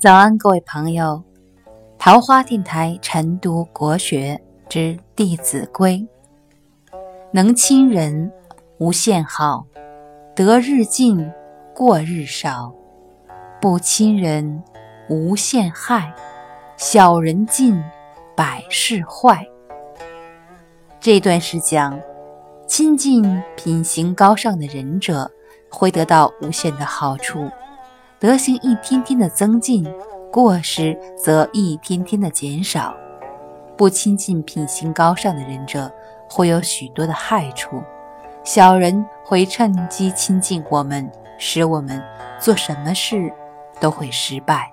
[0.00, 1.22] 早安，各位朋友！
[1.98, 4.78] 桃花电台晨读国学之
[5.16, 6.06] 《弟子规》：
[7.32, 8.32] 能亲人，
[8.78, 9.66] 无限好；
[10.36, 11.30] 得日进，
[11.74, 12.72] 过日少；
[13.60, 14.62] 不亲人，
[15.08, 16.12] 无限害；
[16.76, 17.82] 小人尽，
[18.36, 19.46] 百事坏。
[21.00, 21.98] 这段是讲，
[22.66, 25.30] 亲近品行高尚的仁者，
[25.70, 27.50] 会得到无限的好处。
[28.18, 29.86] 德行一天天的增进，
[30.30, 32.94] 过失则一天天的减少。
[33.76, 35.90] 不亲近品行高尚的仁者，
[36.28, 37.82] 会有许多的害处。
[38.44, 42.02] 小人会趁机亲近我们，使我们
[42.40, 43.32] 做什么事
[43.80, 44.72] 都会失败。